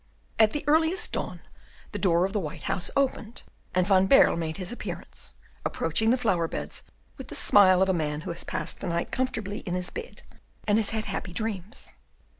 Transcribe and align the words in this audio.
At 0.39 0.53
the 0.53 0.63
earliest 0.65 1.11
dawn 1.11 1.41
the 1.91 1.99
door 1.99 2.25
of 2.25 2.33
the 2.33 2.39
white 2.39 2.63
house 2.63 2.89
opened, 2.95 3.43
and 3.75 3.85
Van 3.85 4.07
Baerle 4.07 4.35
made 4.35 4.57
his 4.57 4.71
appearance, 4.71 5.35
approaching 5.63 6.09
the 6.09 6.17
flower 6.17 6.47
beds 6.47 6.81
with 7.17 7.27
the 7.27 7.35
smile 7.35 7.83
of 7.83 7.89
a 7.89 7.93
man 7.93 8.21
who 8.21 8.31
has 8.31 8.43
passed 8.43 8.79
the 8.79 8.87
night 8.87 9.11
comfortably 9.11 9.59
in 9.59 9.75
his 9.75 9.91
bed, 9.91 10.23
and 10.67 10.79
has 10.79 10.89
had 10.89 11.05
happy 11.05 11.33
dreams. 11.33 11.93